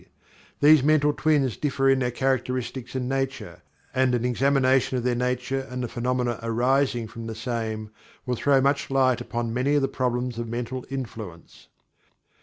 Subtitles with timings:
[0.61, 3.61] These mental twins differ in their characteristics and nature,
[3.93, 7.91] and an examination of their nature and the phenomena arising from the same
[8.25, 11.67] will throw much light upon many of the problems of mental influence.